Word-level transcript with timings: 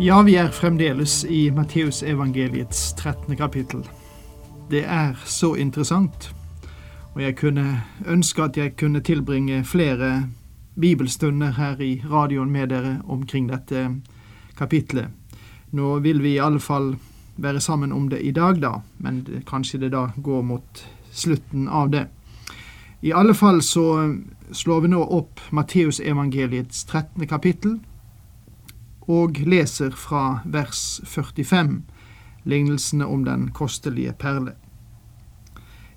Ja, 0.00 0.22
vi 0.22 0.36
er 0.38 0.52
fremdeles 0.54 1.24
i 1.24 1.48
Matteusevangeliets 1.50 2.92
13. 2.92 3.36
kapittel. 3.36 3.80
Det 4.70 4.84
er 4.86 5.16
så 5.26 5.56
interessant, 5.58 6.28
og 7.14 7.22
jeg 7.22 7.34
kunne 7.40 7.82
ønske 8.06 8.44
at 8.44 8.56
jeg 8.56 8.76
kunne 8.78 9.02
tilbringe 9.02 9.64
flere 9.64 10.28
bibelstunder 10.78 11.50
her 11.58 11.82
i 11.82 12.02
radioen 12.10 12.50
med 12.50 12.70
dere 12.70 13.00
omkring 13.08 13.50
dette 13.50 13.88
kapitlet. 14.58 15.10
Nå 15.74 15.98
vil 16.06 16.22
vi 16.22 16.36
i 16.36 16.44
alle 16.46 16.62
fall 16.62 16.94
være 17.36 17.60
sammen 17.60 17.92
om 17.92 18.06
det 18.08 18.22
i 18.22 18.30
dag, 18.30 18.62
da, 18.62 18.76
men 18.98 19.26
kanskje 19.50 19.82
det 19.82 19.92
da 19.98 20.12
går 20.14 20.42
mot 20.42 20.86
slutten 21.10 21.66
av 21.68 21.90
det. 21.90 22.06
I 23.02 23.10
alle 23.10 23.34
fall 23.34 23.62
så 23.66 24.14
slår 24.52 24.80
vi 24.80 24.94
nå 24.94 25.02
opp 25.02 25.42
Matteusevangeliets 25.50 26.84
13. 26.84 27.26
kapittel 27.26 27.80
og 29.08 29.40
leser 29.40 29.90
fra 29.96 30.40
vers 30.44 31.00
45, 31.04 31.82
lignelsene 32.44 33.06
om 33.06 33.24
den 33.24 33.48
kostelige 33.56 34.12
perle. 34.12 34.52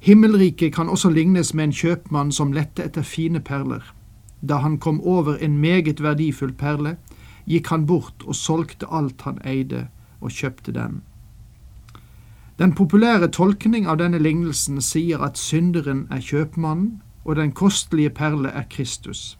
Himmelriket 0.01 0.73
kan 0.75 0.89
også 0.89 1.09
lignes 1.09 1.53
med 1.53 1.63
en 1.63 1.75
kjøpmann 1.75 2.31
som 2.31 2.53
lette 2.55 2.83
etter 2.87 3.05
fine 3.05 3.39
perler. 3.39 3.83
Da 4.41 4.57
han 4.63 4.77
kom 4.77 5.01
over 5.01 5.35
en 5.37 5.57
meget 5.61 6.01
verdifull 6.01 6.53
perle, 6.57 6.95
gikk 7.45 7.67
han 7.69 7.85
bort 7.85 8.23
og 8.25 8.35
solgte 8.35 8.89
alt 8.89 9.21
han 9.27 9.37
eide, 9.45 9.87
og 10.21 10.31
kjøpte 10.31 10.71
den. 10.71 11.01
Den 12.59 12.73
populære 12.77 13.27
tolkning 13.27 13.87
av 13.89 13.97
denne 13.97 14.19
lignelsen 14.21 14.81
sier 14.81 15.21
at 15.25 15.37
synderen 15.37 16.07
er 16.11 16.21
kjøpmannen, 16.21 17.01
og 17.25 17.35
den 17.35 17.51
kostelige 17.51 18.09
perle 18.09 18.49
er 18.49 18.65
Kristus. 18.69 19.37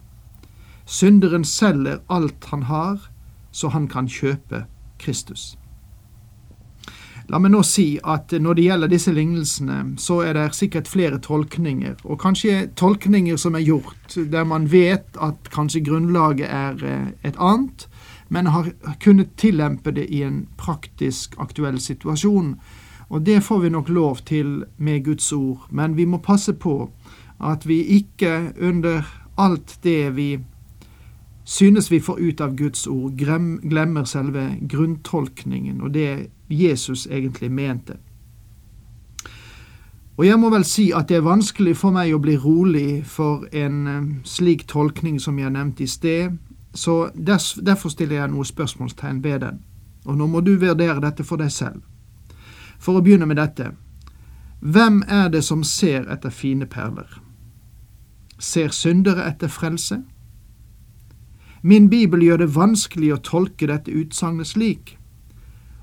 Synderen 0.86 1.44
selger 1.44 1.98
alt 2.10 2.44
han 2.50 2.62
har, 2.70 3.11
så 3.52 3.68
han 3.72 3.88
kan 3.88 4.08
kjøpe 4.08 4.64
Kristus. 4.98 5.52
La 7.30 7.38
meg 7.38 7.52
nå 7.54 7.62
si 7.64 8.00
at 8.02 8.32
når 8.34 8.58
det 8.58 8.64
gjelder 8.66 8.90
disse 8.90 9.12
lignelsene, 9.14 9.78
så 10.00 10.18
er 10.26 10.34
det 10.36 10.56
sikkert 10.58 10.90
flere 10.90 11.20
tolkninger, 11.22 11.94
og 12.04 12.20
kanskje 12.20 12.66
tolkninger 12.76 13.38
som 13.40 13.54
er 13.56 13.64
gjort 13.64 14.16
der 14.32 14.44
man 14.48 14.66
vet 14.72 15.16
at 15.22 15.48
kanskje 15.54 15.84
grunnlaget 15.86 16.50
er 16.50 16.82
eh, 16.84 17.06
et 17.28 17.38
annet, 17.38 17.86
men 18.32 18.50
har 18.52 18.72
kunnet 19.04 19.36
tillempe 19.36 19.92
det 19.92 20.08
i 20.10 20.22
en 20.26 20.46
praktisk 20.58 21.36
aktuell 21.40 21.78
situasjon. 21.80 22.56
Og 23.12 23.26
det 23.26 23.42
får 23.44 23.58
vi 23.64 23.72
nok 23.72 23.88
lov 23.92 24.22
til 24.28 24.64
med 24.78 25.04
Guds 25.04 25.32
ord, 25.32 25.66
men 25.70 25.96
vi 25.96 26.06
må 26.08 26.20
passe 26.24 26.52
på 26.52 26.90
at 27.42 27.66
vi 27.68 27.82
ikke 27.98 28.54
under 28.60 29.04
alt 29.36 29.78
det 29.84 30.16
vi 30.16 30.30
synes 31.44 31.90
vi 31.90 32.00
får 32.00 32.20
ut 32.20 32.40
av 32.40 32.56
Guds 32.56 32.86
ord, 32.86 33.12
glemmer 33.62 34.04
selve 34.04 34.46
grunntolkningen 34.68 35.80
og 35.80 35.94
det 35.94 36.30
Jesus 36.48 37.06
egentlig 37.06 37.52
mente. 37.52 37.96
Og 40.16 40.26
jeg 40.26 40.38
må 40.38 40.50
vel 40.52 40.64
si 40.68 40.90
at 40.92 41.08
det 41.08 41.16
er 41.16 41.24
vanskelig 41.26 41.72
for 41.80 41.94
meg 41.94 42.12
å 42.12 42.20
bli 42.20 42.36
rolig 42.36 43.02
for 43.08 43.46
en 43.56 43.86
eh, 43.88 44.08
slik 44.28 44.66
tolkning 44.68 45.16
som 45.20 45.38
jeg 45.40 45.50
nevnte 45.50 45.86
i 45.86 45.88
sted, 45.88 46.36
så 46.74 47.10
derfor 47.16 47.92
stiller 47.92 48.20
jeg 48.20 48.32
noen 48.32 48.48
spørsmålstegn 48.48 49.22
ved 49.24 49.40
den. 49.40 49.62
Og 50.04 50.16
nå 50.16 50.26
må 50.26 50.40
du 50.40 50.54
vurdere 50.56 51.00
dette 51.00 51.24
for 51.24 51.40
deg 51.40 51.52
selv. 51.52 51.80
For 52.78 52.98
å 52.98 53.02
begynne 53.04 53.26
med 53.28 53.40
dette. 53.40 53.72
Hvem 54.60 55.02
er 55.08 55.28
det 55.28 55.44
som 55.44 55.64
ser 55.64 56.08
etter 56.12 56.30
fine 56.30 56.66
perler? 56.66 57.08
Ser 58.38 58.72
syndere 58.74 59.26
etter 59.26 59.48
frelse? 59.48 60.02
Min 61.62 61.88
bibel 61.90 62.22
gjør 62.22 62.42
det 62.42 62.54
vanskelig 62.56 63.12
å 63.14 63.20
tolke 63.22 63.68
dette 63.70 63.92
utsagnet 63.94 64.50
slik, 64.50 64.96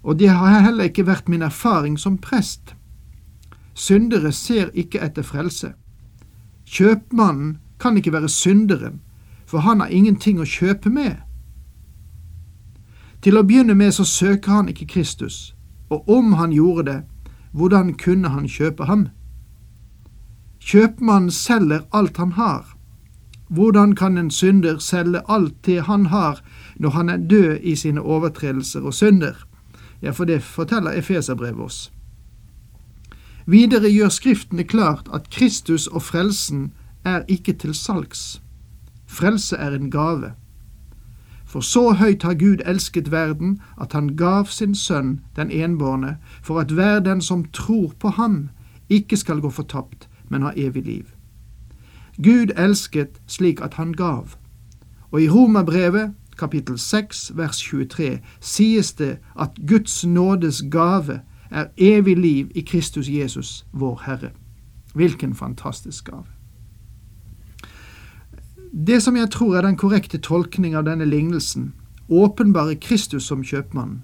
og 0.03 0.19
det 0.19 0.27
har 0.27 0.63
heller 0.65 0.89
ikke 0.89 1.07
vært 1.07 1.29
min 1.31 1.43
erfaring 1.45 1.95
som 1.97 2.17
prest. 2.19 2.73
Syndere 3.73 4.31
ser 4.35 4.73
ikke 4.75 4.99
etter 4.99 5.23
frelse. 5.23 5.73
Kjøpmannen 6.67 7.57
kan 7.79 7.97
ikke 7.97 8.11
være 8.11 8.29
synderen, 8.29 8.99
for 9.45 9.63
han 9.63 9.79
har 9.79 9.87
ingenting 9.87 10.39
å 10.39 10.47
kjøpe 10.47 10.91
med. 10.91 11.15
Til 13.23 13.39
å 13.39 13.43
begynne 13.43 13.75
med 13.75 13.95
så 13.95 14.03
søker 14.03 14.51
han 14.51 14.67
ikke 14.71 14.87
Kristus, 14.87 15.55
og 15.89 16.09
om 16.09 16.35
han 16.39 16.51
gjorde 16.51 16.85
det, 16.91 16.99
hvordan 17.51 17.95
kunne 17.97 18.29
han 18.29 18.47
kjøpe 18.47 18.85
ham? 18.85 19.07
Kjøpmannen 20.59 21.31
selger 21.31 21.87
alt 21.95 22.19
han 22.19 22.35
har, 22.35 22.67
hvordan 23.49 23.95
kan 23.95 24.17
en 24.17 24.31
synder 24.31 24.77
selge 24.77 25.21
alt 25.29 25.65
det 25.65 25.81
han 25.83 26.05
har, 26.05 26.41
når 26.75 26.89
han 26.89 27.09
er 27.09 27.17
død 27.17 27.57
i 27.61 27.75
sine 27.75 28.01
overtredelser 28.01 28.81
og 28.81 28.93
synder? 28.93 29.33
Ja, 30.01 30.11
for 30.11 30.25
det 30.25 30.43
forteller 30.43 30.91
Efeserbrevet 30.91 31.63
oss. 31.63 31.91
Videre 33.45 33.89
gjør 33.89 34.09
Skriftene 34.09 34.63
klart 34.63 35.09
at 35.13 35.29
Kristus 35.29 35.87
og 35.87 36.01
frelsen 36.01 36.73
er 37.03 37.23
ikke 37.27 37.53
til 37.53 37.73
salgs. 37.73 38.41
Frelse 39.07 39.55
er 39.55 39.71
en 39.71 39.91
gave. 39.91 40.33
For 41.45 41.65
så 41.65 41.93
høyt 41.97 42.23
har 42.23 42.33
Gud 42.33 42.61
elsket 42.65 43.11
verden, 43.11 43.61
at 43.81 43.93
han 43.93 44.15
gav 44.15 44.45
sin 44.45 44.75
sønn, 44.75 45.19
den 45.35 45.51
enbårne, 45.51 46.17
for 46.43 46.59
at 46.59 46.71
hver 46.71 46.99
den 46.99 47.21
som 47.21 47.45
tror 47.53 47.93
på 47.99 48.09
ham, 48.09 48.49
ikke 48.89 49.17
skal 49.17 49.41
gå 49.41 49.49
fortapt, 49.49 50.09
men 50.29 50.41
ha 50.41 50.51
evig 50.55 50.85
liv. 50.85 51.05
Gud 52.23 52.51
elsket 52.57 53.21
slik 53.27 53.61
at 53.61 53.73
han 53.73 53.93
gav. 53.93 54.35
Og 55.11 55.21
i 55.21 55.29
Romerbrevet 55.29 56.13
kapittel 56.37 56.79
6 56.79 57.31
vers 57.35 57.59
23 57.59 58.19
sies 58.39 58.93
det 58.93 59.17
at 59.39 59.49
Guds 59.67 60.05
nådes 60.05 60.63
gave 60.71 61.21
er 61.51 61.65
evig 61.77 62.17
liv 62.17 62.51
i 62.55 62.61
Kristus 62.61 63.09
Jesus, 63.09 63.65
vår 63.71 64.01
Herre. 64.05 64.29
Hvilken 64.93 65.35
fantastisk 65.35 66.05
gave. 66.05 66.25
Det 68.87 69.03
som 69.03 69.15
jeg 69.15 69.29
tror 69.31 69.57
er 69.57 69.61
den 69.61 69.77
korrekte 69.77 70.17
tolkning 70.17 70.75
av 70.75 70.83
denne 70.85 71.05
lignelsen, 71.05 71.73
åpenbarer 72.09 72.75
Kristus 72.81 73.23
som 73.23 73.43
kjøpmann. 73.43 74.01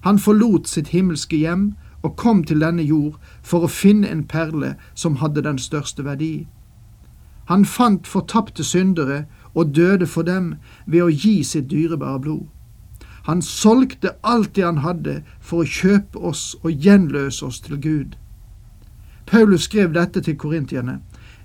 Han 0.00 0.18
forlot 0.18 0.68
sitt 0.68 0.88
himmelske 0.88 1.36
hjem 1.36 1.74
og 2.02 2.16
kom 2.16 2.44
til 2.44 2.60
denne 2.60 2.82
jord 2.82 3.18
for 3.42 3.64
å 3.64 3.68
finne 3.68 4.08
en 4.08 4.24
perle 4.24 4.74
som 4.94 5.20
hadde 5.20 5.44
den 5.44 5.58
største 5.58 6.04
verdi. 6.04 6.48
Han 7.50 7.64
fant 7.66 8.06
fortapte 8.06 8.64
syndere 8.64 9.24
og 9.54 9.74
døde 9.74 10.06
for 10.06 10.22
dem 10.22 10.54
ved 10.86 11.02
å 11.02 11.10
gi 11.10 11.40
sitt 11.42 11.66
dyrebare 11.70 12.20
blod. 12.22 12.46
Han 13.26 13.42
solgte 13.42 14.12
alt 14.22 14.54
det 14.56 14.64
han 14.64 14.78
hadde 14.84 15.16
for 15.40 15.64
å 15.64 15.68
kjøpe 15.68 16.22
oss 16.30 16.54
og 16.62 16.70
gjenløse 16.86 17.46
oss 17.46 17.58
til 17.64 17.80
Gud. 17.82 18.14
Paulus 19.26 19.66
skrev 19.66 19.92
dette 19.94 20.22
til 20.22 20.38
korintierne. 20.38 21.00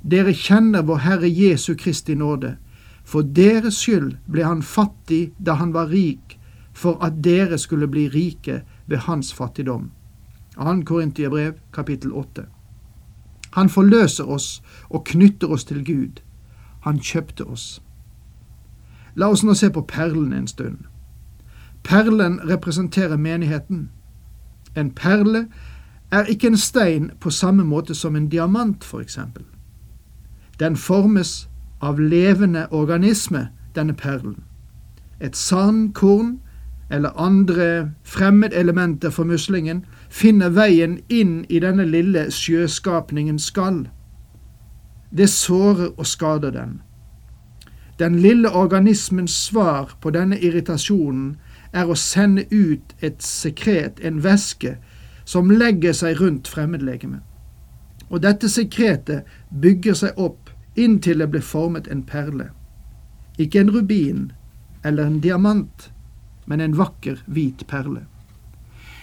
Dere 0.06 0.34
kjenner 0.34 0.86
vår 0.86 1.04
Herre 1.08 1.30
Jesu 1.30 1.74
Kristi 1.76 2.16
nåde. 2.16 2.56
For 3.06 3.26
deres 3.26 3.82
skyld 3.82 4.16
ble 4.30 4.46
han 4.46 4.62
fattig 4.62 5.34
da 5.38 5.58
han 5.58 5.74
var 5.74 5.90
rik, 5.90 6.38
for 6.74 7.02
at 7.06 7.22
dere 7.26 7.58
skulle 7.62 7.90
bli 7.90 8.08
rike 8.14 8.62
ved 8.86 9.06
hans 9.10 9.34
fattigdom. 9.34 9.90
2. 10.58 10.82
Korintiebrev, 10.86 11.58
kapittel 11.74 12.14
8. 12.14 12.46
Han 13.56 13.70
forløser 13.70 14.24
oss 14.24 14.64
og 14.90 15.04
knytter 15.04 15.48
oss 15.48 15.64
til 15.64 15.86
Gud. 15.86 16.22
Han 16.80 17.00
kjøpte 17.00 17.44
oss. 17.48 17.82
La 19.16 19.30
oss 19.32 19.44
nå 19.44 19.54
se 19.56 19.70
på 19.72 19.82
perlen 19.82 20.34
en 20.34 20.48
stund. 20.48 20.78
Perlen 21.84 22.40
representerer 22.50 23.18
menigheten. 23.18 23.90
En 24.76 24.92
perle 24.92 25.48
er 26.12 26.24
ikke 26.26 26.48
en 26.48 26.58
stein 26.58 27.12
på 27.20 27.30
samme 27.30 27.64
måte 27.64 27.96
som 27.96 28.16
en 28.16 28.30
diamant, 28.30 28.84
for 28.84 29.00
eksempel. 29.00 29.44
Den 30.60 30.76
formes 30.76 31.50
av 31.82 32.00
levende 32.00 32.68
organisme, 32.72 33.48
denne 33.76 33.94
perlen. 33.94 34.44
Et 35.20 35.36
sandkorn 35.36 36.40
eller 36.90 37.20
andre 37.20 37.92
fremmedelementer 38.04 39.10
for 39.10 39.24
muslingen 39.24 39.86
finner 40.10 40.50
veien 40.50 41.00
inn 41.10 41.46
i 41.50 41.60
denne 41.60 41.86
lille 41.86 42.28
sjøskapningens 42.32 43.50
skall. 43.50 43.88
Det 45.10 45.30
sårer 45.30 45.96
og 45.98 46.06
skader 46.08 46.52
den. 46.52 46.82
Den 48.00 48.20
lille 48.20 48.52
organismens 48.52 49.32
svar 49.32 49.98
på 50.02 50.10
denne 50.12 50.38
irritasjonen 50.40 51.38
er 51.74 51.88
å 51.88 51.96
sende 51.96 52.46
ut 52.52 52.96
et 53.02 53.24
sekret, 53.24 54.00
en 54.04 54.24
væske, 54.24 54.78
som 55.26 55.50
legger 55.50 55.94
seg 55.94 56.20
rundt 56.22 56.48
fremmedlegemet. 56.48 57.24
Og 58.10 58.22
dette 58.22 58.50
sekretet 58.52 59.26
bygger 59.50 59.94
seg 59.98 60.20
opp 60.22 60.52
inntil 60.76 61.24
det 61.24 61.30
blir 61.32 61.42
formet 61.42 61.88
en 61.88 62.04
perle. 62.04 62.52
Ikke 63.40 63.64
en 63.64 63.72
rubin 63.72 64.32
eller 64.84 65.08
en 65.08 65.20
diamant, 65.20 65.90
men 66.46 66.62
en 66.62 66.78
vakker, 66.78 67.24
hvit 67.26 67.64
perle. 67.68 68.06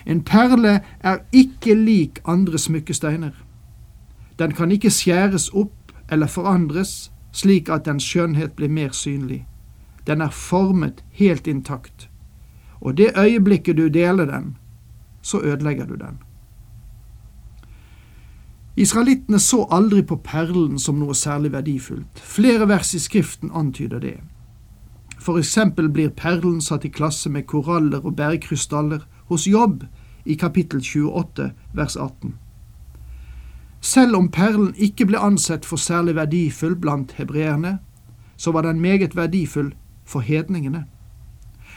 En 0.06 0.22
perle 0.22 0.80
er 1.00 1.18
ikke 1.32 1.74
lik 1.74 2.20
andre 2.26 2.58
smykkesteiner. 2.58 3.32
Den 4.38 4.52
kan 4.52 4.72
ikke 4.72 4.90
skjæres 4.90 5.50
opp 5.54 5.92
eller 6.10 6.26
forandres 6.26 7.12
slik 7.32 7.68
at 7.68 7.86
dens 7.86 8.04
skjønnhet 8.04 8.56
blir 8.56 8.68
mer 8.68 8.92
synlig. 8.92 9.46
Den 10.06 10.20
er 10.20 10.30
formet 10.30 11.04
helt 11.12 11.46
intakt, 11.46 12.08
og 12.80 12.96
det 12.96 13.12
øyeblikket 13.18 13.76
du 13.76 13.88
deler 13.88 14.26
den, 14.26 14.56
så 15.22 15.40
ødelegger 15.40 15.86
du 15.86 15.94
den. 15.94 16.18
Israelittene 18.76 19.38
så 19.38 19.66
aldri 19.70 20.02
på 20.02 20.16
perlen 20.16 20.78
som 20.78 20.96
noe 20.98 21.14
særlig 21.14 21.52
verdifullt. 21.52 22.18
Flere 22.18 22.68
vers 22.68 22.94
i 22.94 22.98
Skriften 22.98 23.50
antyder 23.54 24.00
det. 24.00 24.16
For 25.22 25.38
eksempel 25.38 25.86
blir 25.88 26.10
perlen 26.19 26.60
satt 26.60 26.84
i 26.84 26.90
klasse 26.90 27.30
med 27.30 27.46
koraller 27.46 28.02
og 28.02 28.16
bergkrystaller 28.19 29.04
hos 29.30 29.46
Jobb 29.46 29.84
i 30.26 30.34
kapittel 30.34 30.82
28 30.82 31.52
vers 31.78 31.96
18. 31.96 32.34
Selv 33.80 34.16
om 34.16 34.28
perlen 34.34 34.74
ikke 34.74 35.06
ble 35.06 35.19
ansett 35.22 35.66
for 35.66 35.78
særlig 35.78 36.16
verdifull 36.19 36.74
blant 36.74 37.14
hebreerne, 37.19 37.78
så 38.36 38.50
var 38.50 38.66
den 38.66 38.80
meget 38.80 39.14
verdifull 39.16 39.74
for 40.04 40.20
hedningene. 40.20 40.84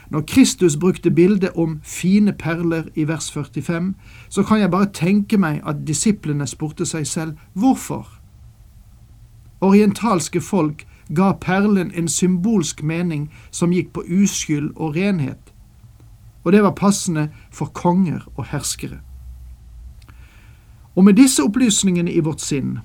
Når 0.10 0.22
Kristus 0.22 0.78
brukte 0.78 1.12
bildet 1.12 1.50
om 1.56 1.80
fine 1.84 2.34
perler 2.34 2.84
i 2.96 3.08
vers 3.08 3.32
45, 3.32 3.94
så 4.30 4.44
kan 4.44 4.60
jeg 4.60 4.72
bare 4.72 4.90
tenke 4.94 5.38
meg 5.38 5.62
at 5.66 5.86
disiplene 5.88 6.48
spurte 6.48 6.86
seg 6.86 7.08
selv 7.08 7.38
hvorfor. 7.54 8.08
Orientalske 9.62 10.42
folk 10.42 10.86
ga 11.14 11.34
perlen 11.34 11.92
en 11.96 12.08
symbolsk 12.08 12.84
mening 12.84 13.30
som 13.52 13.74
gikk 13.74 13.94
på 13.94 14.04
uskyld 14.10 14.72
og 14.76 14.96
renhet, 14.96 15.54
og 16.44 16.52
det 16.52 16.64
var 16.64 16.72
passende 16.72 17.30
for 17.52 17.66
konger 17.66 18.26
og 18.36 18.46
herskere. 18.46 19.00
Og 20.96 21.04
med 21.04 21.14
disse 21.14 21.44
opplysningene 21.44 22.12
i 22.12 22.20
vårt 22.20 22.42
sinn, 22.42 22.80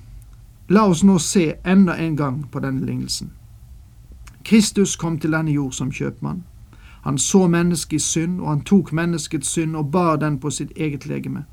la 0.69 0.85
oss 0.87 1.03
nå 1.03 1.17
se 1.19 1.53
enda 1.65 1.95
en 1.97 2.17
gang 2.17 2.51
på 2.51 2.59
denne 2.59 2.85
lignelsen. 2.85 3.31
Kristus 4.43 4.95
kom 4.95 5.19
til 5.19 5.31
denne 5.31 5.51
jord 5.51 5.71
som 5.71 5.91
kjøpmann. 5.91 6.43
Han 7.01 7.17
så 7.17 7.47
menneskets 7.47 8.05
synd, 8.05 8.41
og 8.41 8.49
han 8.49 8.61
tok 8.61 8.91
menneskets 8.93 9.47
synd 9.47 9.75
og 9.75 9.91
bar 9.91 10.15
den 10.15 10.39
på 10.39 10.49
sitt 10.49 10.71
eget 10.77 11.05
legeme. 11.05 11.45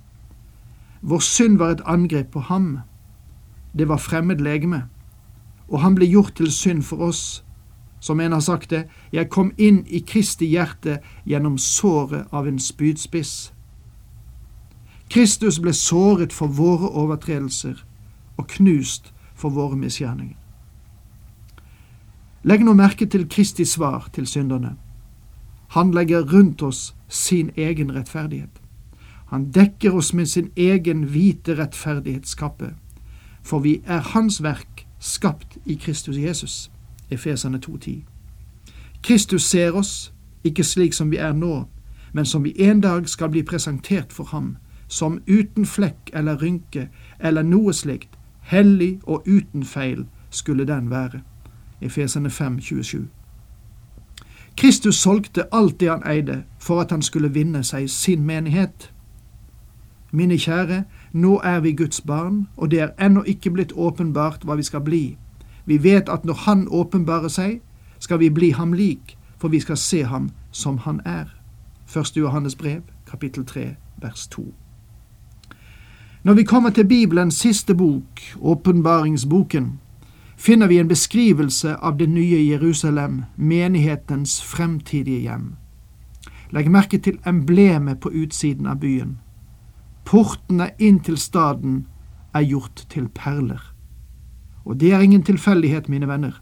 Vår 1.01 1.19
synd 1.19 1.59
var 1.59 1.71
et 1.71 1.83
angrep 1.87 2.31
på 2.33 2.41
ham. 2.41 2.79
Det 3.79 3.89
var 3.89 3.97
fremmed 3.97 4.37
legeme. 4.37 4.83
Og 5.69 5.81
han 5.81 5.95
ble 5.95 6.07
gjort 6.07 6.35
til 6.37 6.53
synd 6.53 6.83
for 6.83 7.03
oss. 7.09 7.45
Som 8.01 8.21
en 8.21 8.33
har 8.33 8.41
sagt 8.41 8.71
det, 8.71 8.87
jeg 9.13 9.29
kom 9.29 9.53
inn 9.59 9.83
i 9.87 10.01
Kristi 10.07 10.47
hjerte 10.47 11.01
gjennom 11.27 11.59
såret 11.59 12.27
av 12.33 12.47
en 12.47 12.59
spydspiss. 12.59 13.53
Kristus 15.11 15.59
ble 15.61 15.73
såret 15.73 16.33
for 16.33 16.53
våre 16.53 16.89
overtredelser 16.89 17.81
og 18.37 18.47
knust 18.55 19.13
for 19.35 19.51
våre 19.51 19.77
misgjerninger. 19.77 20.37
Legg 22.47 22.63
nå 22.65 22.73
merke 22.77 23.07
til 23.11 23.27
Kristi 23.29 23.65
svar 23.65 24.09
til 24.15 24.27
synderne. 24.27 24.77
Han 25.75 25.91
legger 25.93 26.25
rundt 26.33 26.63
oss 26.63 26.95
sin 27.09 27.51
egen 27.57 27.91
rettferdighet. 27.95 28.61
Han 29.29 29.51
dekker 29.53 29.97
oss 29.97 30.15
med 30.15 30.27
sin 30.27 30.51
egen 30.57 31.03
hvite 31.13 31.59
rettferdighetskappe, 31.59 32.73
for 33.43 33.59
vi 33.59 33.83
er 33.85 34.01
Hans 34.15 34.43
verk, 34.43 34.88
skapt 34.99 35.59
i 35.67 35.75
Kristus 35.75 36.17
Jesus. 36.17 36.71
Efesane 37.11 37.61
2,10. 37.67 38.01
Kristus 39.03 39.43
ser 39.43 39.73
oss, 39.73 40.13
ikke 40.45 40.65
slik 40.65 40.93
som 40.93 41.11
vi 41.11 41.17
er 41.17 41.33
nå, 41.33 41.69
men 42.13 42.27
som 42.27 42.45
vi 42.45 42.55
en 42.59 42.81
dag 42.81 43.09
skal 43.09 43.29
bli 43.29 43.43
presentert 43.43 44.13
for 44.13 44.25
ham, 44.25 44.57
som 44.89 45.21
uten 45.27 45.67
flekk 45.67 46.11
eller 46.13 46.43
rynke 46.43 46.89
eller 47.21 47.43
noe 47.43 47.73
slikt, 47.73 48.19
hellig 48.41 48.99
og 49.03 49.23
uten 49.27 49.65
feil 49.65 50.07
skulle 50.31 50.67
den 50.67 50.91
være. 50.91 51.21
Efesene 51.81 52.31
5, 52.31 52.61
27. 52.61 53.09
Kristus 54.57 54.97
solgte 54.97 55.55
alt 55.55 55.81
det 55.81 55.91
han 55.91 56.03
eide, 56.07 56.43
for 56.59 56.81
at 56.81 56.91
han 56.91 57.03
skulle 57.03 57.33
vinne 57.33 57.63
seg 57.65 57.91
sin 57.91 58.25
menighet. 58.27 58.93
Mine 60.11 60.39
kjære, 60.39 60.85
nå 61.21 61.41
er 61.45 61.61
vi 61.61 61.73
Guds 61.73 62.01
barn, 62.01 62.47
og 62.57 62.71
det 62.71 62.81
er 62.81 62.95
ennå 62.99 63.23
ikke 63.27 63.51
blitt 63.51 63.73
åpenbart 63.73 64.45
hva 64.45 64.57
vi 64.57 64.63
skal 64.63 64.81
bli. 64.81 65.17
Vi 65.67 65.83
vet 65.83 66.09
at 66.09 66.25
når 66.25 66.35
Han 66.47 66.69
åpenbarer 66.71 67.29
seg, 67.29 67.61
skal 67.99 68.19
vi 68.19 68.31
bli 68.31 68.51
ham 68.51 68.73
lik, 68.73 69.19
for 69.39 69.49
vi 69.49 69.61
skal 69.61 69.77
se 69.77 70.03
ham 70.03 70.31
som 70.51 70.79
han 70.79 71.01
er. 71.05 71.35
1. 71.97 72.17
Johannes 72.17 72.55
brev, 72.55 72.83
kapittel 73.11 73.45
3, 73.45 73.75
vers 74.03 74.27
2. 74.27 74.55
Når 76.23 76.35
vi 76.35 76.43
kommer 76.43 76.71
til 76.71 76.87
Bibelens 76.87 77.35
siste 77.35 77.75
bok, 77.75 78.21
åpenbaringsboken, 78.41 79.79
finner 80.37 80.67
vi 80.67 80.79
en 80.79 80.89
beskrivelse 80.89 81.77
av 81.77 81.99
det 81.99 82.09
nye 82.09 82.49
Jerusalem, 82.49 83.25
menighetens 83.37 84.43
fremtidige 84.43 85.21
hjem. 85.21 85.57
Legg 86.51 86.71
merke 86.71 86.99
til 86.99 87.19
emblemet 87.27 88.01
på 88.01 88.11
utsiden 88.11 88.67
av 88.67 88.81
byen. 88.81 89.19
Portene 90.09 90.71
inn 90.81 91.03
til 91.05 91.19
staden 91.21 91.83
er 92.33 92.47
gjort 92.49 92.87
til 92.89 93.11
perler. 93.13 93.61
Og 94.65 94.81
det 94.81 94.93
er 94.93 95.05
ingen 95.05 95.23
tilfeldighet, 95.23 95.89
mine 95.89 96.09
venner. 96.09 96.39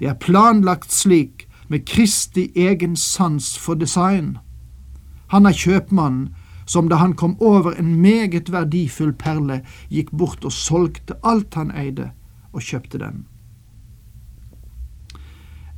Det 0.00 0.08
er 0.08 0.16
planlagt 0.16 0.92
slik, 0.92 1.48
med 1.68 1.84
Kristi 1.86 2.52
egen 2.56 2.96
sans 2.96 3.58
for 3.58 3.74
design. 3.74 4.38
Han 5.32 5.46
er 5.46 5.52
kjøpmannen 5.52 6.34
som 6.66 6.88
da 6.88 6.96
han 6.96 7.12
kom 7.12 7.36
over 7.40 7.72
en 7.76 8.00
meget 8.00 8.52
verdifull 8.52 9.12
perle, 9.12 9.60
gikk 9.90 10.10
bort 10.12 10.44
og 10.44 10.52
solgte 10.52 11.16
alt 11.24 11.54
han 11.60 11.72
eide, 11.76 12.10
og 12.52 12.64
kjøpte 12.64 12.98
den. 12.98 13.24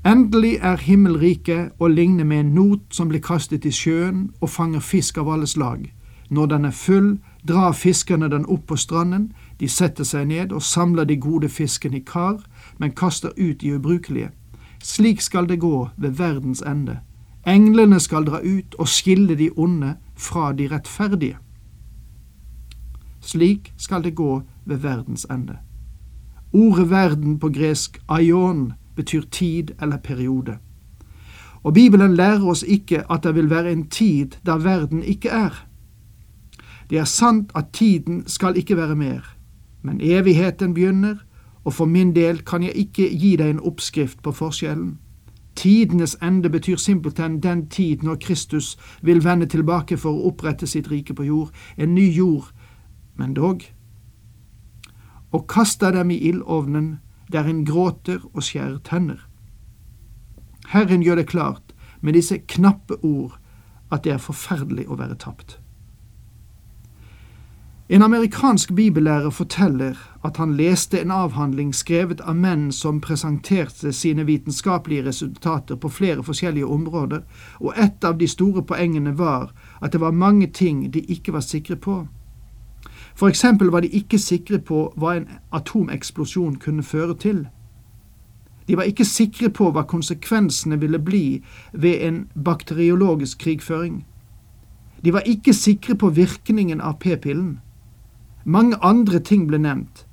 Endelig 0.06 0.58
er 0.62 0.78
himmelriket 0.78 1.74
å 1.82 1.90
ligne 1.90 2.24
med 2.24 2.44
en 2.44 2.54
not 2.54 2.94
som 2.94 3.10
blir 3.10 3.22
kastet 3.22 3.66
i 3.66 3.74
sjøen 3.74 4.28
og 4.40 4.50
fanger 4.50 4.80
fisk 4.80 5.18
av 5.18 5.32
alle 5.34 5.50
slag. 5.50 5.88
Når 6.30 6.46
den 6.46 6.64
er 6.64 6.70
full, 6.70 7.18
drar 7.48 7.72
fiskerne 7.72 8.28
den 8.28 8.46
opp 8.46 8.66
på 8.66 8.76
stranden, 8.76 9.32
de 9.60 9.68
setter 9.68 10.04
seg 10.04 10.26
ned 10.26 10.52
og 10.52 10.62
samler 10.62 11.04
de 11.04 11.16
gode 11.16 11.48
fiskene 11.48 12.00
i 12.00 12.04
kar, 12.06 12.40
men 12.78 12.92
kaster 12.92 13.30
ut 13.38 13.60
de 13.60 13.76
ubrukelige. 13.76 14.30
Slik 14.82 15.20
skal 15.20 15.48
det 15.48 15.60
gå 15.60 15.88
ved 15.96 16.10
verdens 16.18 16.62
ende. 16.62 16.98
Englene 17.46 18.00
skal 18.00 18.26
dra 18.26 18.40
ut 18.42 18.74
og 18.78 18.88
skille 18.88 19.34
de 19.38 19.50
onde 19.56 19.94
fra 20.16 20.52
de 20.52 20.66
rettferdige. 20.70 21.36
Slik 23.20 23.72
skal 23.76 24.02
det 24.04 24.14
gå 24.14 24.42
ved 24.64 24.76
verdens 24.76 25.26
ende. 25.30 25.58
Ordet 26.52 26.90
verden 26.90 27.38
på 27.38 27.48
gresk 27.48 27.98
aion 28.08 28.72
betyr 28.96 29.22
tid 29.30 29.70
eller 29.82 29.96
periode. 29.96 30.58
Og 31.62 31.74
Bibelen 31.74 32.14
lærer 32.14 32.46
oss 32.46 32.62
ikke 32.62 33.04
at 33.12 33.22
det 33.24 33.34
vil 33.34 33.50
være 33.50 33.72
en 33.72 33.88
tid 33.88 34.38
der 34.46 34.58
verden 34.58 35.02
ikke 35.02 35.28
er. 35.28 35.65
Det 36.90 36.98
er 36.98 37.04
sant 37.04 37.50
at 37.54 37.72
tiden 37.72 38.22
skal 38.26 38.56
ikke 38.56 38.76
være 38.76 38.96
mer, 38.96 39.36
men 39.82 40.00
evigheten 40.00 40.74
begynner, 40.74 41.16
og 41.64 41.72
for 41.72 41.84
min 41.84 42.14
del 42.14 42.44
kan 42.44 42.62
jeg 42.62 42.76
ikke 42.76 43.08
gi 43.18 43.36
deg 43.36 43.50
en 43.50 43.60
oppskrift 43.60 44.22
på 44.22 44.32
forskjellen. 44.32 44.98
Tidenes 45.56 46.16
ende 46.22 46.50
betyr 46.50 46.76
simpelthen 46.76 47.40
den 47.42 47.68
tid 47.68 48.02
når 48.02 48.14
Kristus 48.14 48.76
vil 49.02 49.24
vende 49.24 49.46
tilbake 49.46 49.96
for 49.96 50.12
å 50.12 50.28
opprette 50.30 50.66
sitt 50.66 50.90
rike 50.90 51.14
på 51.14 51.24
jord, 51.26 51.50
en 51.76 51.94
ny 51.94 52.06
jord, 52.12 52.52
men 53.16 53.34
dog. 53.34 53.64
Og 55.32 55.46
kaster 55.48 55.90
dem 55.90 56.10
i 56.10 56.20
ildovnen, 56.28 56.98
der 57.32 57.48
en 57.48 57.64
gråter 57.64 58.20
og 58.34 58.42
skjærer 58.42 58.78
tenner. 58.84 59.26
Herren 60.68 61.02
gjør 61.02 61.14
det 61.14 61.28
klart 61.28 61.74
med 62.00 62.14
disse 62.14 62.38
knappe 62.38 63.00
ord 63.02 63.38
at 63.90 64.04
det 64.04 64.12
er 64.12 64.22
forferdelig 64.22 64.86
å 64.86 64.98
være 64.98 65.18
tapt. 65.18 65.58
En 67.88 68.02
amerikansk 68.02 68.74
bibellærer 68.74 69.30
forteller 69.30 69.94
at 70.24 70.36
han 70.36 70.56
leste 70.56 71.00
en 71.00 71.10
avhandling 71.10 71.74
skrevet 71.74 72.20
av 72.20 72.34
menn 72.34 72.72
som 72.74 72.96
presenterte 73.00 73.92
sine 73.94 74.24
vitenskapelige 74.26 75.04
resultater 75.06 75.76
på 75.76 75.88
flere 75.88 76.24
forskjellige 76.26 76.66
områder, 76.66 77.20
og 77.60 77.74
et 77.78 78.04
av 78.04 78.18
de 78.18 78.26
store 78.26 78.64
poengene 78.66 79.12
var 79.18 79.52
at 79.82 79.92
det 79.92 80.00
var 80.00 80.10
mange 80.10 80.46
ting 80.46 80.94
de 80.94 81.00
ikke 81.00 81.32
var 81.32 81.40
sikre 81.46 81.76
på. 81.76 82.08
For 83.14 83.28
eksempel 83.28 83.70
var 83.70 83.80
de 83.80 83.88
ikke 83.88 84.18
sikre 84.18 84.58
på 84.58 84.92
hva 84.96 85.14
en 85.16 85.28
atomeksplosjon 85.52 86.56
kunne 86.56 86.82
føre 86.82 87.14
til. 87.14 87.46
De 88.68 88.76
var 88.76 88.82
ikke 88.82 89.04
sikre 89.04 89.50
på 89.50 89.70
hva 89.70 89.86
konsekvensene 89.86 90.80
ville 90.80 90.98
bli 90.98 91.44
ved 91.72 92.02
en 92.02 92.18
bakteriologisk 92.44 93.38
krigføring. 93.38 94.02
De 95.04 95.12
var 95.12 95.20
ikke 95.20 95.54
sikre 95.54 95.94
på 95.94 96.10
virkningen 96.10 96.80
av 96.80 96.98
p-pillen. 96.98 97.60
Mange 98.48 98.76
andre 98.82 99.18
ting 99.18 99.48
ble 99.48 99.58
nevnt. 99.58 100.06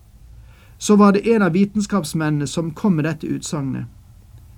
Så 0.77 0.95
var 0.95 1.11
det 1.13 1.35
en 1.35 1.41
av 1.41 1.53
vitenskapsmennene 1.53 2.47
som 2.47 2.71
kom 2.73 2.95
med 2.97 3.05
dette 3.05 3.27
utsagnet. 3.29 3.85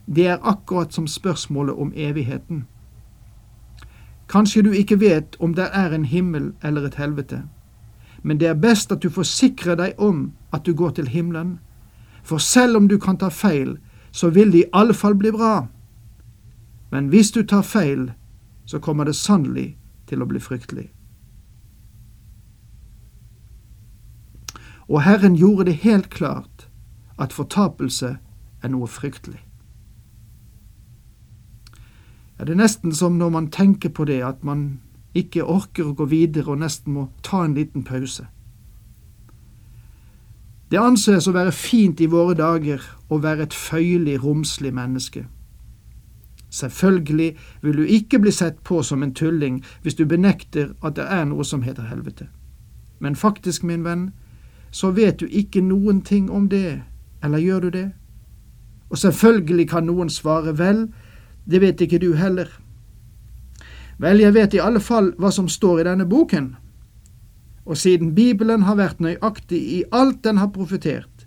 Det 0.07 0.27
er 0.27 0.39
akkurat 0.41 0.93
som 0.93 1.07
spørsmålet 1.07 1.75
om 1.75 1.91
evigheten. 1.95 2.63
Kanskje 4.29 4.61
du 4.61 4.71
ikke 4.71 4.99
vet 4.99 5.35
om 5.39 5.53
det 5.53 5.67
er 5.73 5.91
en 5.91 6.05
himmel 6.05 6.53
eller 6.63 6.87
et 6.87 6.95
helvete, 6.95 7.43
men 8.23 8.39
det 8.39 8.47
er 8.47 8.53
best 8.53 8.91
at 8.91 9.03
du 9.03 9.09
forsikrer 9.09 9.75
deg 9.75 9.99
om 9.99 10.31
at 10.53 10.65
du 10.65 10.73
går 10.73 10.95
til 10.95 11.07
himmelen, 11.07 11.59
for 12.23 12.37
selv 12.37 12.77
om 12.77 12.87
du 12.87 12.97
kan 12.97 13.17
ta 13.17 13.29
feil, 13.29 13.77
så 14.11 14.29
vil 14.29 14.51
det 14.51 14.57
i 14.57 14.69
alle 14.73 14.93
fall 14.93 15.15
bli 15.15 15.31
bra. 15.31 15.67
Men 16.91 17.07
hvis 17.07 17.31
du 17.31 17.43
tar 17.43 17.61
feil, 17.61 18.11
så 18.65 18.79
kommer 18.79 19.03
det 19.03 19.15
sannelig 19.15 19.75
til 20.07 20.21
å 20.21 20.25
bli 20.25 20.39
fryktelig. 20.39 20.94
Og 24.87 25.01
Herren 25.03 25.35
gjorde 25.35 25.65
det 25.65 25.81
helt 25.83 26.09
klart 26.09 26.69
at 27.19 27.33
fortapelse 27.33 28.17
er 28.63 28.69
noe 28.69 28.87
fryktelig. 28.87 29.41
Ja, 32.39 32.43
det 32.43 32.53
er 32.53 32.63
nesten 32.63 32.91
som 32.95 33.17
når 33.17 33.29
man 33.29 33.51
tenker 33.51 33.89
på 33.89 34.05
det, 34.05 34.21
at 34.23 34.43
man 34.43 34.79
ikke 35.15 35.45
orker 35.47 35.87
å 35.87 35.95
gå 35.95 36.09
videre 36.11 36.51
og 36.51 36.59
nesten 36.59 36.93
må 36.93 37.07
ta 37.23 37.45
en 37.45 37.55
liten 37.55 37.85
pause. 37.87 38.27
Det 40.71 40.81
anses 40.81 41.27
å 41.29 41.33
være 41.35 41.53
fint 41.55 42.01
i 42.01 42.09
våre 42.11 42.35
dager 42.35 42.83
å 43.07 43.21
være 43.23 43.45
et 43.47 43.53
føyelig, 43.53 44.17
romslig 44.23 44.73
menneske. 44.73 45.23
Selvfølgelig 46.49 47.37
vil 47.61 47.77
du 47.77 47.83
ikke 47.83 48.19
bli 48.19 48.31
sett 48.31 48.61
på 48.63 48.81
som 48.83 49.03
en 49.03 49.13
tulling 49.13 49.61
hvis 49.83 49.95
du 49.95 50.05
benekter 50.05 50.73
at 50.81 50.97
det 50.97 51.05
er 51.11 51.25
noe 51.29 51.45
som 51.45 51.63
heter 51.63 51.87
helvete. 51.87 52.27
Men 52.99 53.15
faktisk, 53.15 53.63
min 53.63 53.83
venn, 53.83 54.09
så 54.75 54.91
vet 54.91 55.21
du 55.21 55.27
ikke 55.31 55.61
noen 55.63 56.01
ting 56.03 56.27
om 56.31 56.49
det, 56.51 56.81
eller 57.23 57.39
gjør 57.39 57.59
du 57.59 57.69
det? 57.69 57.85
Og 58.91 58.99
selvfølgelig 58.99 59.69
kan 59.71 59.85
noen 59.87 60.09
svare 60.11 60.51
vel, 60.59 60.89
det 61.47 61.61
vet 61.63 61.81
ikke 61.81 62.01
du 62.03 62.09
heller. 62.19 62.49
Vel, 64.03 64.19
jeg 64.19 64.35
vet 64.35 64.57
i 64.57 64.59
alle 64.59 64.81
fall 64.83 65.13
hva 65.15 65.31
som 65.31 65.47
står 65.47 65.79
i 65.79 65.85
denne 65.87 66.07
boken, 66.11 66.49
og 67.65 67.79
siden 67.79 68.11
Bibelen 68.17 68.65
har 68.67 68.75
vært 68.75 68.99
nøyaktig 68.99 69.61
i 69.77 69.79
alt 69.95 70.19
den 70.27 70.43
har 70.43 70.51
profetert, 70.51 71.23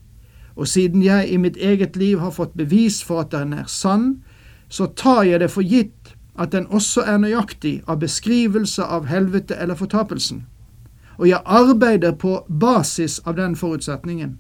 og 0.55 0.69
siden 0.69 1.02
jeg 1.02 1.33
i 1.33 1.40
mitt 1.40 1.57
eget 1.57 1.97
liv 1.97 2.21
har 2.21 2.37
fått 2.37 2.52
bevis 2.59 3.00
for 3.02 3.25
at 3.25 3.33
den 3.33 3.57
er 3.57 3.64
sann, 3.67 4.21
så 4.69 4.90
tar 4.93 5.23
jeg 5.25 5.40
det 5.40 5.50
for 5.50 5.64
gitt 5.64 6.12
at 6.37 6.52
den 6.52 6.69
også 6.69 7.00
er 7.09 7.17
nøyaktig 7.25 7.78
av 7.88 8.05
beskrivelse 8.05 8.85
av 8.85 9.09
helvete 9.09 9.57
eller 9.57 9.75
fortapelsen. 9.75 10.45
Og 11.19 11.29
jeg 11.29 11.43
arbeider 11.45 12.13
på 12.15 12.45
basis 12.49 13.21
av 13.27 13.37
den 13.37 13.57
forutsetningen, 13.57 14.39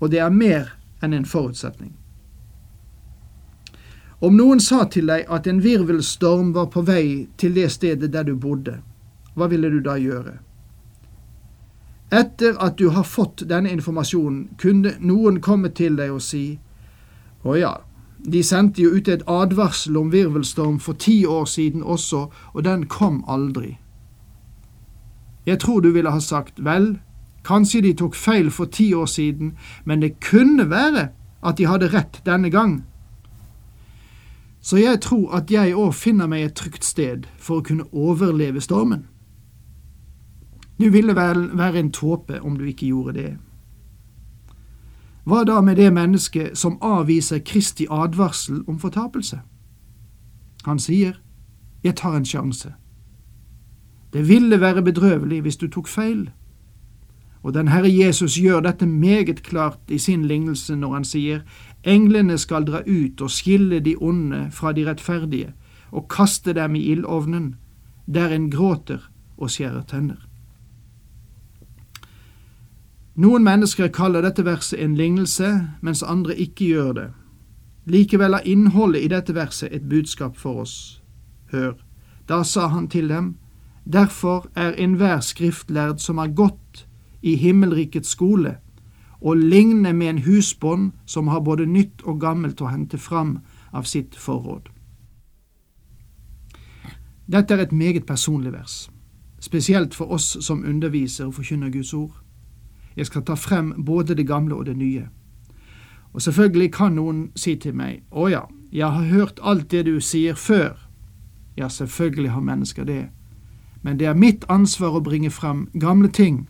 og 0.00 0.10
det 0.10 0.18
er 0.18 0.30
mer 0.34 0.72
enn 1.02 1.14
en 1.14 1.26
forutsetning. 1.26 1.94
Om 4.22 4.36
noen 4.38 4.60
sa 4.62 4.84
til 4.86 5.08
deg 5.10 5.26
at 5.34 5.46
en 5.50 5.62
virvelstorm 5.62 6.52
var 6.54 6.68
på 6.70 6.82
vei 6.86 7.28
til 7.38 7.54
det 7.54 7.70
stedet 7.74 8.12
der 8.14 8.26
du 8.26 8.36
bodde, 8.38 8.76
hva 9.34 9.48
ville 9.50 9.70
du 9.70 9.80
da 9.82 9.96
gjøre? 9.98 10.36
Etter 12.12 12.58
at 12.60 12.76
du 12.78 12.90
har 12.92 13.08
fått 13.08 13.46
denne 13.48 13.72
informasjonen, 13.72 14.52
kunne 14.60 14.94
noen 15.00 15.40
komme 15.40 15.72
til 15.74 15.96
deg 15.96 16.12
og 16.12 16.22
si 16.22 16.44
å 17.42 17.56
ja, 17.58 17.72
de 18.22 18.42
sendte 18.46 18.84
jo 18.84 18.92
ut 18.94 19.08
et 19.10 19.24
advarsel 19.26 19.96
om 19.98 20.12
virvelstorm 20.12 20.78
for 20.78 20.94
ti 20.94 21.24
år 21.26 21.48
siden 21.50 21.82
også, 21.82 22.28
og 22.54 22.64
den 22.64 22.86
kom 22.86 23.24
aldri. 23.26 23.78
Jeg 25.46 25.58
tror 25.58 25.80
du 25.80 25.90
ville 25.90 26.10
ha 26.10 26.20
sagt 26.20 26.64
vel, 26.64 26.98
kanskje 27.44 27.82
de 27.82 27.92
tok 27.92 28.14
feil 28.14 28.50
for 28.50 28.64
ti 28.64 28.92
år 28.94 29.06
siden, 29.06 29.56
men 29.84 30.02
det 30.02 30.20
kunne 30.20 30.70
være 30.70 31.08
at 31.42 31.58
de 31.58 31.66
hadde 31.66 31.90
rett 31.94 32.22
denne 32.26 32.50
gang. 32.50 32.84
Så 34.60 34.76
jeg 34.76 35.00
tror 35.00 35.34
at 35.34 35.50
jeg 35.50 35.74
òg 35.74 35.94
finner 35.94 36.26
meg 36.26 36.44
et 36.44 36.54
trygt 36.54 36.84
sted 36.84 37.26
for 37.38 37.58
å 37.58 37.66
kunne 37.66 37.88
overleve 37.92 38.60
stormen. 38.60 39.06
Du 40.78 40.90
ville 40.90 41.14
vel 41.14 41.48
være 41.58 41.78
en 41.78 41.90
tåpe 41.92 42.40
om 42.40 42.56
du 42.56 42.64
ikke 42.64 42.86
gjorde 42.86 43.12
det. 43.12 43.32
Hva 45.24 45.44
da 45.44 45.60
med 45.60 45.76
det 45.76 45.92
mennesket 45.92 46.58
som 46.58 46.78
avviser 46.82 47.38
Kristi 47.38 47.86
advarsel 47.90 48.62
om 48.66 48.78
fortapelse? 48.78 49.40
Han 50.64 50.78
sier, 50.78 51.18
Jeg 51.84 51.96
tar 51.96 52.16
en 52.16 52.24
sjanse. 52.24 52.74
Det 54.12 54.28
ville 54.28 54.60
være 54.60 54.82
bedrøvelig 54.82 55.40
hvis 55.40 55.56
du 55.56 55.68
tok 55.68 55.88
feil. 55.88 56.30
Og 57.42 57.54
den 57.54 57.68
Herre 57.68 57.90
Jesus 57.90 58.36
gjør 58.38 58.60
dette 58.60 58.86
meget 58.86 59.42
klart 59.42 59.78
i 59.88 59.98
sin 59.98 60.24
lignelse 60.24 60.76
når 60.76 60.92
han 60.94 61.04
sier, 61.04 61.40
Englene 61.84 62.38
skal 62.38 62.64
dra 62.64 62.82
ut 62.86 63.20
og 63.20 63.30
skille 63.30 63.80
de 63.80 63.96
onde 63.98 64.48
fra 64.50 64.72
de 64.72 64.86
rettferdige 64.86 65.52
og 65.90 66.08
kaste 66.08 66.52
dem 66.52 66.74
i 66.74 66.82
ildovnen, 66.92 67.54
der 68.06 68.28
en 68.28 68.50
gråter 68.50 69.10
og 69.36 69.50
skjærer 69.50 69.82
tenner. 69.82 70.28
Noen 73.14 73.44
mennesker 73.44 73.90
kaller 73.92 74.22
dette 74.24 74.44
verset 74.44 74.80
en 74.80 74.94
lignelse, 74.96 75.50
mens 75.80 76.02
andre 76.02 76.36
ikke 76.36 76.64
gjør 76.64 76.92
det. 76.92 77.08
Likevel 77.84 78.38
er 78.38 78.46
innholdet 78.46 79.02
i 79.04 79.10
dette 79.12 79.34
verset 79.34 79.74
et 79.74 79.88
budskap 79.88 80.36
for 80.36 80.62
oss. 80.62 81.02
Hør, 81.52 81.74
da 82.28 82.42
sa 82.42 82.68
han 82.72 82.88
til 82.88 83.08
dem, 83.08 83.34
derfor 83.84 84.50
er 84.54 84.74
enhver 84.78 85.20
skriftlærd 85.20 85.98
som 85.98 86.18
har 86.18 86.28
gått 86.28 86.86
i 87.22 87.36
himmelrikets 87.36 88.08
skole, 88.08 88.56
og 89.20 89.36
ligne 89.36 89.92
med 89.92 90.08
en 90.08 90.18
husbånd 90.18 90.92
som 91.06 91.28
har 91.28 91.40
både 91.40 91.66
nytt 91.66 92.02
og 92.02 92.20
gammelt 92.20 92.60
å 92.60 92.70
hente 92.70 92.98
fram 92.98 93.38
av 93.72 93.86
sitt 93.86 94.16
forråd. 94.18 94.68
Dette 97.32 97.54
er 97.54 97.62
et 97.62 97.72
meget 97.72 98.06
personlig 98.06 98.52
vers, 98.52 98.90
spesielt 99.40 99.94
for 99.94 100.10
oss 100.12 100.36
som 100.40 100.64
underviser 100.64 101.26
og 101.26 101.34
forkynner 101.34 101.70
Guds 101.70 101.94
ord. 101.94 102.18
Jeg 102.96 103.06
skal 103.06 103.22
ta 103.22 103.34
frem 103.34 103.72
både 103.84 104.14
det 104.14 104.26
gamle 104.26 104.54
og 104.54 104.66
det 104.66 104.76
nye. 104.76 105.06
Og 106.12 106.22
selvfølgelig 106.22 106.72
kan 106.72 106.92
noen 106.92 107.30
si 107.36 107.56
til 107.56 107.74
meg, 107.74 108.02
å 108.10 108.28
ja, 108.28 108.42
jeg 108.72 108.90
har 108.90 109.04
hørt 109.04 109.40
alt 109.42 109.70
det 109.70 109.86
du 109.86 110.00
sier 110.00 110.34
før. 110.34 110.76
Ja, 111.56 111.68
selvfølgelig 111.68 112.30
har 112.30 112.40
mennesker 112.40 112.84
det, 112.84 113.08
men 113.82 113.98
det 113.98 114.06
er 114.06 114.18
mitt 114.18 114.44
ansvar 114.48 114.96
å 114.96 115.04
bringe 115.04 115.30
frem 115.30 115.68
gamle 115.74 116.08
ting 116.08 116.46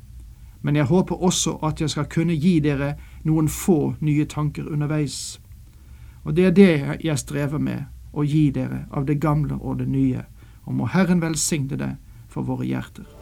men 0.63 0.77
jeg 0.77 0.85
håper 0.85 1.23
også 1.23 1.57
at 1.67 1.81
jeg 1.81 1.91
skal 1.91 2.07
kunne 2.11 2.37
gi 2.39 2.61
dere 2.63 2.95
noen 3.27 3.49
få 3.51 3.95
nye 4.01 4.27
tanker 4.31 4.69
underveis. 4.71 5.41
Og 6.23 6.37
det 6.37 6.47
er 6.47 6.55
det 6.57 6.99
jeg 7.03 7.19
strever 7.19 7.59
med, 7.59 7.89
å 8.13 8.23
gi 8.23 8.51
dere 8.55 8.85
av 8.93 9.09
det 9.09 9.19
gamle 9.21 9.59
og 9.59 9.81
det 9.81 9.89
nye, 9.89 10.23
og 10.65 10.79
må 10.79 10.87
Herren 10.93 11.23
velsigne 11.23 11.81
det 11.81 11.95
for 12.29 12.47
våre 12.47 12.69
hjerter. 12.69 13.22